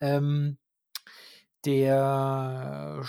[0.00, 0.58] Ähm,
[1.64, 3.04] der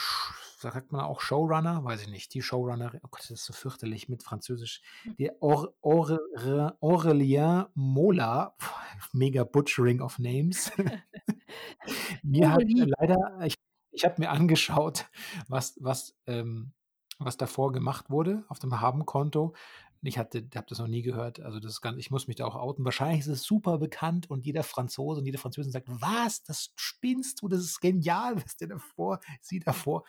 [0.59, 1.83] sagt man auch Showrunner?
[1.83, 2.33] Weiß ich nicht.
[2.33, 4.81] Die Showrunnerin oh Gott, das ist so fürchterlich mit Französisch.
[5.03, 5.15] Hm.
[5.17, 8.55] Der Aur Aure Aurélien Mola,
[9.11, 10.71] mega Butchering of Names.
[12.23, 13.55] Mir hat, leider ich
[13.93, 15.07] ich habe mir angeschaut,
[15.47, 16.73] was was, ähm
[17.19, 19.53] was davor gemacht wurde auf dem Habenkonto.
[20.01, 21.39] Ich hatte habe das noch nie gehört.
[21.39, 22.83] Also, das ist ganz ich muss mich da auch outen.
[22.85, 26.43] Wahrscheinlich ist es super bekannt und jeder Franzose und jede Französin sagt: „Was?
[26.43, 27.47] Das spinnst du?
[27.47, 30.03] Das ist genial, was der davor sie davor“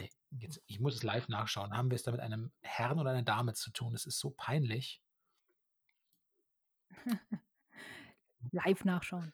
[0.00, 1.76] Ne, jetzt ich muss es live nachschauen.
[1.76, 3.92] Haben wir es da mit einem Herrn oder einer Dame zu tun?
[3.92, 5.00] Das ist so peinlich.
[8.52, 9.32] Live nachschauen.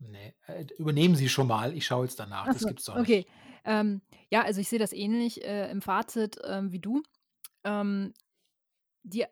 [0.00, 1.74] Ne, äh, übernehmen Sie schon mal.
[1.76, 2.48] Ich schaue jetzt danach.
[2.48, 3.24] Ach Das so, gibt's doch okay.
[3.24, 3.28] nicht.
[3.64, 7.02] Ähm, ja, also ich sehe das ähnlich, äh, im Fazit, ähm, wie du.
[7.64, 8.14] Ähm,
[9.04, 9.26] die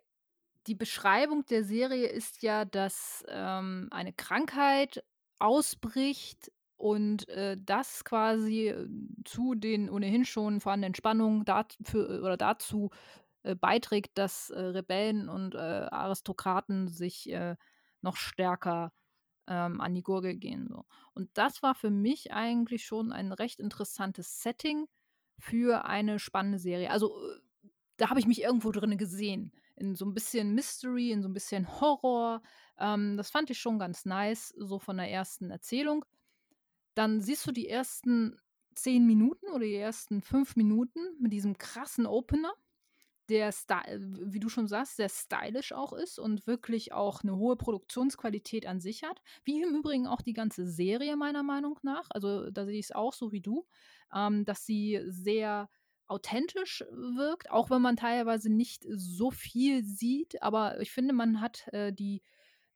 [0.68, 5.04] die Beschreibung der Serie ist ja, dass, ähm, eine Krankheit
[5.40, 8.88] ausbricht und, äh, das quasi, äh,
[9.24, 12.90] zu den ohnehin schon vorhandenen Spannungen dat für oder dazu,
[13.44, 17.56] äh, beiträgt, dass, äh, Rebellen und, äh, Aristokraten sich, äh,
[18.02, 18.92] noch stärker,
[19.48, 20.84] ähm, an die Gurgel gehen so.
[21.14, 24.86] Und das war für mich eigentlich schon ein recht interessantes Setting
[25.38, 26.90] für eine spannende Serie.
[26.90, 27.40] Also, äh,
[27.98, 31.34] da habe ich mich irgendwo drinne gesehen, in so 'n bisschen Mystery, in so 'n
[31.34, 32.42] bisschen Horror.
[32.78, 36.04] Ähm, das fand ich schon ganz nice, so von der ersten Erzählung.
[36.94, 38.36] Dann siehst du die ersten
[38.74, 42.52] 10 Minuten oder die ersten 5 Minuten mit diesem krassen Opener,
[43.32, 47.56] der w wie du schon sagst, sehr stylisch auch ist und wirklich auch 'ne hohe
[47.56, 52.08] Produktionsqualität an sich hat, wie im Übrigen auch die ganze Serie meiner Meinung nach.
[52.10, 53.66] Also, da sehe ich's auch so wie du,
[54.14, 55.68] ähm, dass sie sehr
[56.06, 60.42] authentisch wirkt, auch wenn man teilweise nicht so viel sieht.
[60.42, 62.22] Aber ich finde, man hat, äh, die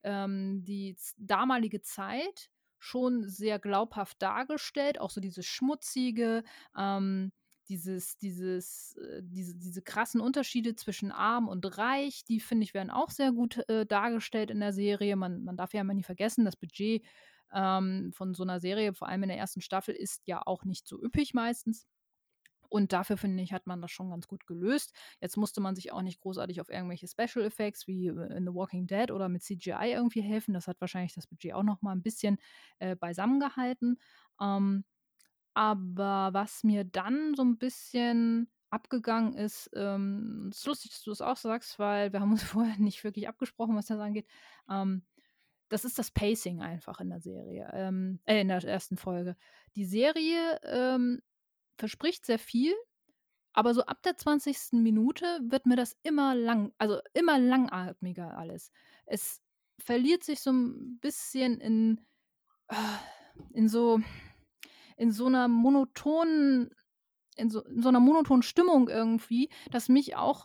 [0.05, 6.45] ähm, die damalige Zeit schon sehr glaubhaft dargestellt, auch so dieses Schmutzige,
[6.77, 7.33] ähm,
[7.69, 12.91] dieses dieses äh, diese diese krassen Unterschiede zwischen arm und reich, die finde ich, werden
[12.91, 15.17] auch sehr gut, äh, dargestellt in der Serie.
[15.17, 17.05] Man man darf ja immer nie vergessen, das Budget,
[17.53, 20.87] ähm, von so 'ner Serie, vor allem in der ersten Staffel, ist ja auch nicht
[20.89, 21.87] so üppig meistens.
[22.69, 24.93] Und dafür, finde ich, hat man das schon ganz gut gelöst.
[25.21, 28.55] Jetzt musste man sich auch nicht großartig auf irgendwelche Special Effects wie, äh, in The
[28.55, 30.53] Walking Dead oder mit CGI irgendwie helfen.
[30.55, 32.39] Das hat wahrscheinlich das Budget auch noch mal 'n bisschen,
[32.81, 33.99] äh, beisammen gehalten.
[34.41, 34.85] Ähm,
[35.57, 41.23] aber was mir dann so 'n bisschen abgegangen ist ähm, ist lustig, dass du das
[41.23, 44.29] auch sagst, weil wir haben uns vorher nicht wirklich abgesprochen, was das angeht.
[44.71, 45.05] Ähm,
[45.71, 49.37] das ist das Pacing einfach in der Serie, ähm äh, in der ersten Folge.
[49.77, 51.23] Die Serie, ähm,
[51.79, 52.75] verspricht sehr viel,
[53.55, 54.83] aber so ab der 20.
[54.83, 58.73] Minute wird mir das immer lang also, immer langatmiger alles.
[59.07, 59.43] Es
[59.81, 62.01] verliert sich so 'n bisschen in
[63.55, 64.01] in so
[64.97, 66.71] in so 'ner monotonen
[67.37, 70.45] in so in so 'ner monotonen Stimmung irgendwie, dass mich auch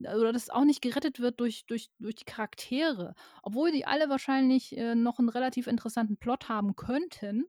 [0.00, 4.76] oder das auch nicht gerettet wird durch durch durch die Charaktere, obwohl die alle wahrscheinlich,
[4.76, 7.46] äh, noch 'n relativ interessanten Plot haben könnten.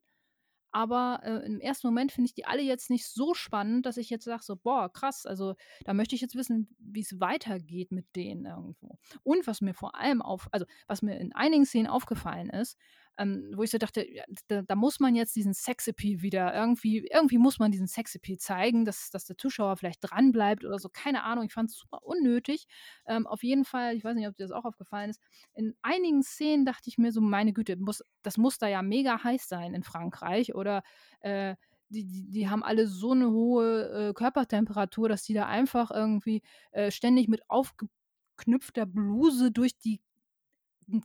[0.72, 4.10] Aber äh, im ersten Moment finde ich die alle jetzt nicht so spannend, dass ich
[4.12, 8.06] jetzt sage, so, boah, krass, also da möchte ich jetzt wissen, wie es weitergeht mit
[8.16, 9.00] denen irgendwo.
[9.24, 12.78] Und was mir vor allem auf, also was mir in einigen Szenen aufgefallen ist,
[13.20, 14.08] ähm, wo ich so dachte,
[14.48, 18.86] da, da, muss man jetzt diesen Sexappeal wieder irgendwie, irgendwie muss man diesen Sexappeal zeigen,
[18.86, 22.66] dass, dass der Zuschauer vielleicht dranbleibt oder so, keine Ahnung, ich fand es super unnötig.
[23.06, 25.22] Ähm, auf jeden Fall, ich weiß nicht, ob dir das auch aufgefallen ist,
[25.54, 29.22] in einigen Szenen dachte ich mir so, meine Güte, muss, das muss da ja mega
[29.22, 30.82] heiß sein in Frankreich oder
[31.20, 31.56] äh,
[31.90, 36.42] die, die, die, haben alle so eine hohe äh, Körpertemperatur, dass die da einfach irgendwie
[36.72, 40.00] äh, ständig mit aufgeknüpfter Bluse durch die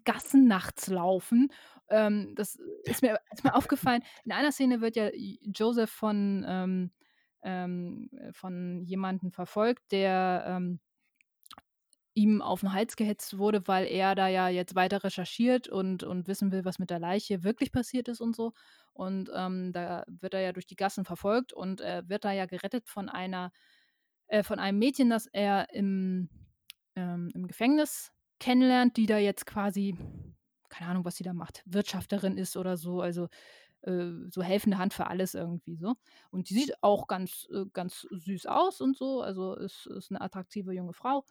[0.04, 1.50] Gassen nachts laufen.
[1.88, 4.02] Ähm, das ist mir, ist mir aufgefallen.
[4.24, 6.90] In einer Szene wird ja Joseph von, ähm,
[7.42, 10.80] ähm, von jemandem verfolgt, der ähm,
[12.14, 16.28] ihm auf den Hals gehetzt wurde, weil er da ja jetzt weiter recherchiert und, und
[16.28, 18.52] wissen will, was mit der Leiche wirklich passiert ist und so.
[18.92, 22.46] Und ähm, da wird er ja durch die Gassen verfolgt und äh, wird da ja
[22.46, 23.50] gerettet von einer,
[24.28, 26.30] äh, von einem Mädchen, das er im,
[26.94, 29.96] ähm, im Gefängnis kennenlernt, die da jetzt quasi,
[30.68, 33.28] keine Ahnung, was sie da macht, Wirtschafterin ist oder so, also
[33.82, 35.94] äh, so helfende Hand für alles irgendwie so.
[36.30, 40.20] Und die sieht auch ganz, äh, ganz süß aus und so, also ist, ist eine
[40.20, 41.24] attraktive junge Frau.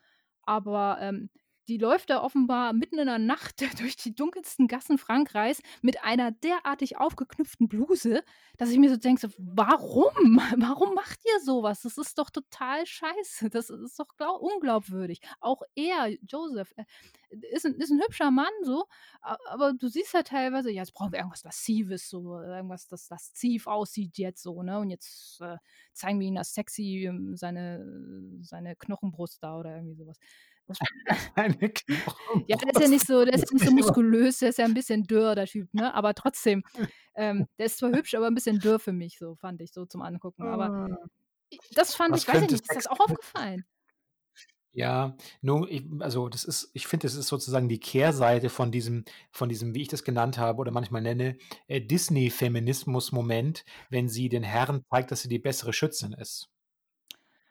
[0.43, 1.29] Aber ähm,
[1.67, 6.31] die läuft da offenbar mitten in der Nacht durch die dunkelsten Gassen Frankreichs mit einer
[6.31, 8.23] derartig aufgeknüpften Bluse,
[8.57, 10.13] dass ich mir so denke, warum?
[10.57, 11.81] Warum macht ihr sowas?
[11.81, 13.49] Das ist doch total scheiße.
[13.49, 14.07] Das ist doch
[14.39, 15.21] unglaubwürdig.
[15.39, 16.85] Auch er, Joseph, äh,
[17.51, 18.85] ist ein, ist ein hübscher Mann, so,
[19.21, 23.67] aber du siehst ja teilweise, ja, jetzt brauchen wir irgendwas Lassives, so, irgendwas, das lasziv
[23.67, 24.79] aussieht jetzt so, ne?
[24.79, 25.57] Und jetzt äh,
[25.93, 30.19] zeigen wir ihm das sexy, ähm, seine, seine Knochenbrust da oder irgendwie sowas.
[31.35, 31.57] Eine
[32.47, 34.65] ja, der ist ja nicht so, der ist ja nicht so muskulös, der ist ja
[34.65, 35.93] ein bisschen dürr, der Typ, ne?
[35.93, 36.63] Aber trotzdem,
[37.15, 39.85] ähm, der ist zwar hübsch, aber ein bisschen dürr für mich, so fand ich, so
[39.85, 40.43] zum Angucken.
[40.43, 40.97] Aber ah.
[41.75, 43.65] das fand Was ich, weiß ich nicht, ist das auch aufgefallen?
[44.75, 49.05] Ja, nun, ich, also das ist, ich finde, das ist sozusagen die Kehrseite von diesem,
[49.31, 54.41] von diesem, wie ich das genannt habe oder manchmal nenne, äh, Disney-Feminismus-Moment, wenn sie den
[54.41, 56.49] Herren zeigt, dass sie die bessere Schützin ist.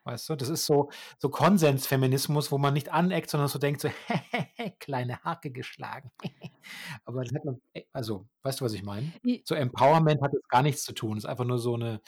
[0.05, 3.89] Weißt du, das ist so, so Konsensfeminismus, wo man nicht aneckt, sondern so denkt, so,
[4.81, 6.11] kleine Hake geschlagen.
[7.05, 9.13] Aber das hat man, äh, also, weißt du, was ich meine?
[9.45, 11.19] So Empowerment hat jetzt gar nichts zu tun.
[11.19, 12.01] Es ist einfach nur so eine,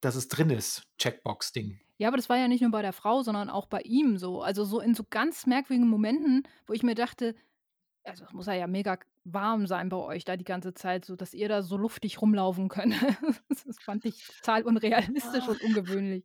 [0.00, 1.80] dass es drin ist, Checkbox-Ding.
[1.98, 4.42] Ja, aber das war ja nicht nur bei der Frau, sondern auch bei ihm so.
[4.42, 7.34] Also so in so ganz merkwürdigen Momenten, wo ich mir dachte,
[8.04, 11.34] also es muss ja mega warm sein bei euch da die ganze Zeit, so dass
[11.34, 12.94] ihr da so luftig rumlaufen könnt.
[13.48, 16.24] das fand ich total unrealistisch und ungewöhnlich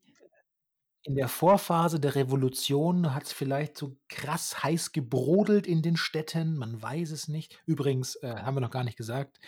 [1.03, 6.55] in der Vorphase der Revolution hat es vielleicht so krass heiß gebrodelt in den Städten,
[6.55, 7.59] man weiß es nicht.
[7.65, 9.39] Übrigens, äh, haben wir noch gar nicht gesagt,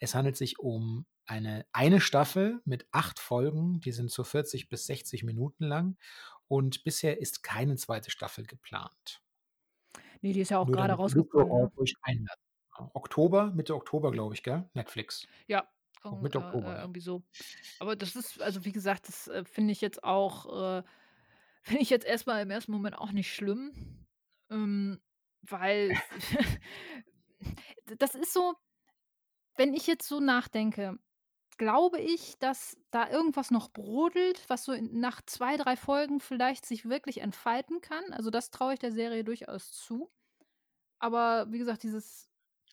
[0.00, 4.86] es handelt sich um eine, eine Staffel mit acht Folgen, die sind so 40 bis
[4.86, 5.96] 60 Minuten lang
[6.48, 9.22] und bisher ist keine zweite Staffel geplant.
[10.22, 11.72] Nee, die ist ja auch gerade rausgekommen.
[11.74, 12.26] Ne?
[12.94, 14.68] Oktober, Mitte Oktober, glaube ich, gell?
[14.72, 15.26] Netflix.
[15.46, 15.68] Ja,
[16.20, 16.76] Mitte Oktober.
[16.76, 17.22] Äh, irgendwie so.
[17.78, 20.82] Aber das ist, also wie gesagt, das äh, finde ich jetzt auch äh,
[21.62, 24.06] Finde ich jetzt erstmal im ersten Moment auch nicht schlimm,
[24.50, 25.00] ähm,
[25.42, 25.96] weil
[27.98, 28.54] das ist so,
[29.56, 30.98] wenn ich jetzt so nachdenke,
[31.58, 36.66] glaube ich, dass da irgendwas noch brodelt, was so in, nach zwei, drei Folgen vielleicht
[36.66, 38.04] sich wirklich entfalten kann.
[38.12, 40.10] Also das traue ich der Serie durchaus zu.
[40.98, 42.28] Aber wie gesagt, dieses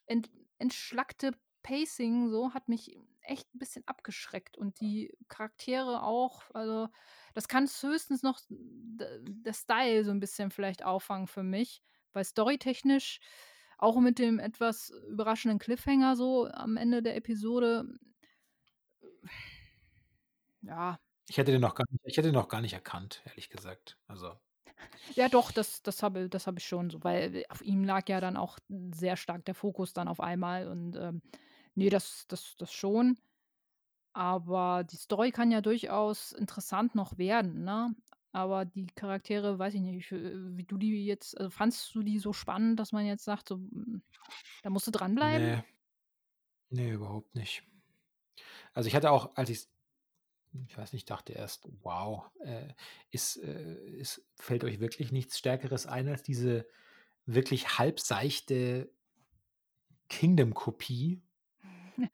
[0.08, 6.44] ent, entschlackte Pacing so hat mich echt ein bisschen abgeschreckt und die Charaktere auch.
[6.54, 6.90] Also
[7.34, 11.82] das kann höchstens noch der Style so ein bisschen vielleicht auffangen für mich,
[12.14, 13.20] weil storytechnisch
[13.78, 17.88] auch mit dem etwas überraschenden Cliffhanger so am Ende der Episode.
[20.62, 21.00] Ja.
[21.28, 23.98] Ich hätte den noch gar nicht, ich hätte den noch gar nicht erkannt, ehrlich gesagt.
[24.08, 24.34] Also.
[25.16, 28.20] Ja, doch, das, das habe das hab ich schon so, weil auf ihm lag ja
[28.20, 28.60] dann auch
[28.92, 31.22] sehr stark der Fokus dann auf einmal und ähm,
[31.80, 33.18] nee, das, das, das schon.
[34.14, 37.96] Aber die Story kann ja durchaus interessant noch werden, ne?
[38.32, 42.32] Aber die Charaktere, weiß ich nicht, wie du die jetzt, also fandst du die so
[42.32, 44.04] spannend, dass man jetzt sagt, so, hm,
[44.62, 45.48] da musst du dranbleiben?
[45.48, 45.64] Nee.
[46.72, 47.64] Nee, überhaupt nicht.
[48.74, 49.68] Also ich hatte auch, als ich
[50.68, 52.74] ich weiß nicht, dachte erst, wow, äh,
[53.12, 56.68] ist, äh, ist, fällt euch wirklich nichts Stärkeres ein als diese
[57.26, 58.92] wirklich halbseichte
[60.10, 61.22] Kingdom-Kopie,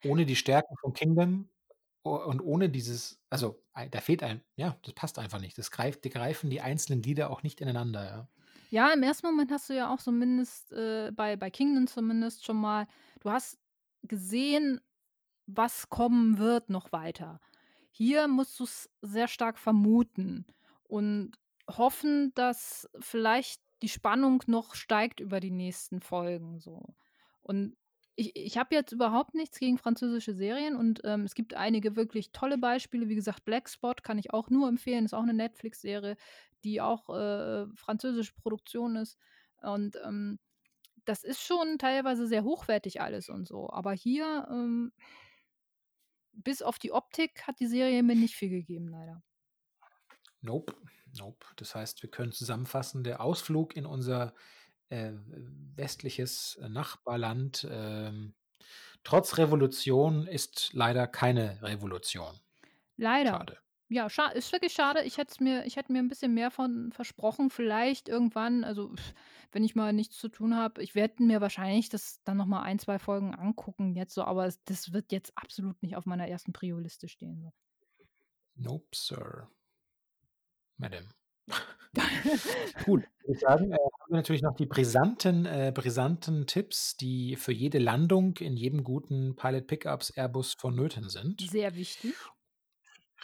[0.04, 1.50] ohne die Stärken von Kingdom
[2.02, 5.58] und ohne dieses, also da fehlt ein, ja, das passt einfach nicht.
[5.58, 8.28] Das greift, die greifen die einzelnen Glieder auch nicht ineinander, ja.
[8.70, 12.56] Ja, im ersten Moment hast du ja auch zumindest äh, bei, bei Kingdom zumindest schon
[12.56, 12.88] mal,
[13.20, 13.58] du hast
[14.02, 14.80] gesehen,
[15.46, 17.40] was kommen wird noch weiter.
[17.90, 20.46] Hier musst du es sehr stark vermuten
[20.82, 21.32] und
[21.70, 26.94] hoffen, dass vielleicht die Spannung noch steigt über die nächsten Folgen so.
[27.42, 27.76] Und
[28.16, 32.32] ich, ich habe jetzt überhaupt nichts gegen französische Serien und ähm, es gibt einige wirklich
[32.32, 33.08] tolle Beispiele.
[33.08, 35.04] Wie gesagt, Black Spot kann ich auch nur empfehlen.
[35.04, 36.16] Ist auch eine Netflix-Serie,
[36.64, 39.18] die auch äh, französische Produktion ist.
[39.60, 40.38] Und ähm,
[41.04, 43.70] das ist schon teilweise sehr hochwertig alles und so.
[43.70, 44.92] Aber hier, ähm,
[46.32, 49.22] bis auf die Optik, hat die Serie mir nicht viel gegeben, leider.
[50.40, 50.74] Nope,
[51.18, 51.46] nope.
[51.56, 54.34] Das heißt, wir können zusammenfassen, der Ausflug in unser
[54.88, 55.12] äh,
[55.74, 58.34] westliches Nachbarland ähm,
[59.04, 62.40] trotz Revolution ist leider keine Revolution.
[62.96, 63.30] Leider.
[63.30, 63.58] Schade.
[63.88, 65.02] Ja, scha ist wirklich schade.
[65.04, 67.50] Ich hätte mir, ich hätte mir ein bisschen mehr von versprochen.
[67.50, 68.92] Vielleicht irgendwann, also
[69.52, 72.62] wenn ich mal nichts zu tun habe, ich werde mir wahrscheinlich das dann noch mal
[72.62, 76.52] ein, zwei Folgen angucken jetzt so, aber das wird jetzt absolut nicht auf meiner ersten
[76.52, 77.40] Prio-Liste stehen.
[77.42, 77.52] So.
[78.56, 79.48] Nope, Sir.
[80.78, 81.08] Madam.
[82.84, 87.36] Gut, würde ich sagen, äh, haben wir natürlich noch die brisanten, äh, brisanten Tipps, die
[87.36, 91.40] für jede Landung in jedem guten Pilot Pickups Airbus vonnöten sind.
[91.40, 92.14] Sehr wichtig.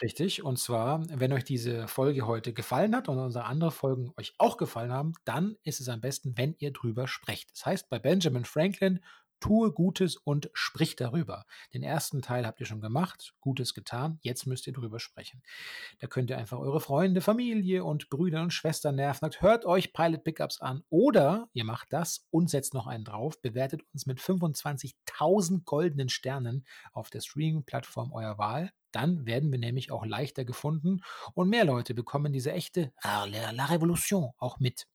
[0.01, 4.33] Richtig, und zwar, wenn euch diese Folge heute gefallen hat und unsere anderen Folgen euch
[4.39, 7.51] auch gefallen haben, dann ist es am besten, wenn ihr drüber sprecht.
[7.51, 9.01] Das heißt, bei Benjamin Franklin
[9.43, 11.43] Tue Gutes und sprich darüber.
[11.73, 15.43] Den ersten Teil habt ihr schon gemacht, Gutes getan, jetzt müsst ihr drüber sprechen.
[15.99, 19.19] Da könnt ihr einfach eure Freunde, Familie und Brüder und Schwestern nerven.
[19.19, 23.41] Sagt, hört euch Pilot Pickups an oder ihr macht das und setzt noch einen drauf,
[23.41, 28.71] bewertet uns mit 25.000 goldenen Sternen auf der Streaming-Plattform eurer Wahl.
[28.93, 31.01] Dann werden wir nämlich auch leichter gefunden
[31.33, 34.87] und mehr Leute bekommen diese echte La Revolution auch mit.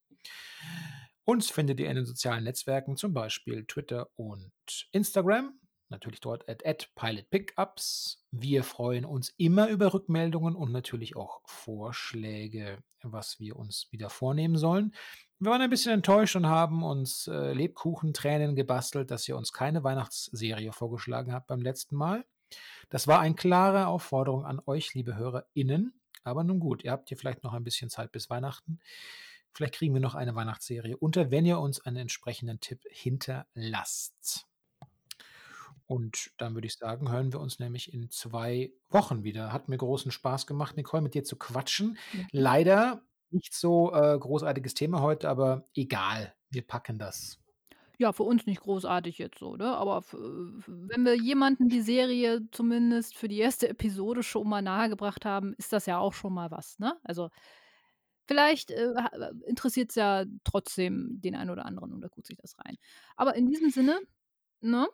[1.29, 4.51] Uns findet ihr in den sozialen Netzwerken, zum Beispiel Twitter und
[4.91, 5.59] Instagram.
[5.89, 8.25] Natürlich dort at, at pilotpickups.
[8.31, 14.57] Wir freuen uns immer über Rückmeldungen und natürlich auch Vorschläge, was wir uns wieder vornehmen
[14.57, 14.95] sollen.
[15.37, 19.83] Wir waren ein bisschen enttäuscht und haben uns äh, Lebkuchentränen gebastelt, dass ihr uns keine
[19.83, 22.25] Weihnachtsserie vorgeschlagen habt beim letzten Mal.
[22.89, 25.93] Das war eine klare Aufforderung an euch, liebe HörerInnen.
[26.23, 28.79] Aber nun gut, ihr habt hier vielleicht noch ein bisschen Zeit bis Weihnachten.
[29.53, 34.45] Vielleicht kriegen wir noch eine Weihnachtsserie unter, wenn ihr uns einen entsprechenden Tipp hinterlasst.
[35.85, 39.51] Und dann würde ich sagen, hören wir uns nämlich in zwei Wochen wieder.
[39.51, 41.97] Hat mir großen Spaß gemacht, Nicole, mit dir zu quatschen.
[42.13, 42.25] Ja.
[42.31, 47.39] Leider nicht so äh, großartiges Thema heute, aber egal, wir packen das.
[47.97, 49.75] Ja, für uns nicht großartig jetzt so, ne?
[49.75, 50.03] Aber
[50.67, 55.73] wenn wir jemanden die Serie zumindest für die erste Episode schon mal nahegebracht haben, ist
[55.73, 56.97] das ja auch schon mal was, ne?
[57.03, 57.29] Also
[58.29, 62.37] Vielleicht äh, äh interessiert es ja trotzdem den einen oder anderen und da guckt sich
[62.37, 62.77] das rein.
[63.15, 63.99] Aber in diesem Sinne,
[64.61, 64.87] ne,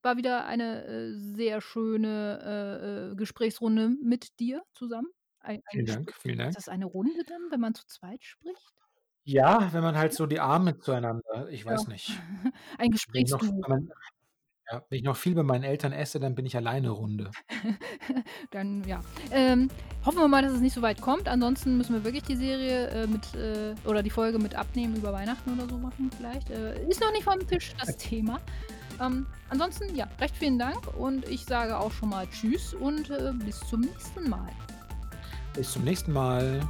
[0.00, 5.08] war wieder eine äh, sehr schöne äh, äh Gesprächsrunde mit dir zusammen.
[5.40, 6.48] Ein, vielen Dank, vielen Dank.
[6.48, 8.72] Ist das eine Runde dann, wenn man zu zweit spricht?
[9.24, 11.88] Ja, wenn man halt so die Arme zueinander, ich weiß ja.
[11.90, 12.10] nicht.
[12.78, 13.38] ein Gesprächsduo.
[14.70, 17.30] Ja, wenn ich noch viel bei meinen Eltern esse, dann bin ich alleine Runde.
[18.50, 19.00] dann, ja.
[19.30, 19.68] Ähm,
[20.04, 21.28] hoffen wir mal, dass es nicht so weit kommt.
[21.28, 25.12] Ansonsten müssen wir wirklich die Serie äh, mit, äh, oder die Folge mit abnehmen über
[25.12, 26.50] Weihnachten oder so machen, vielleicht.
[26.50, 28.40] Äh, ist noch nicht vom Tisch das Thema.
[29.00, 33.32] Ähm, ansonsten, ja, recht vielen Dank und ich sage auch schon mal Tschüss und äh,
[33.32, 34.48] bis zum nächsten Mal.
[35.54, 36.60] Bis zum nächsten Mal.